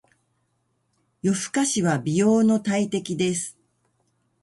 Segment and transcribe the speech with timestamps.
[1.21, 3.55] 夜更かしは美容の大敵です。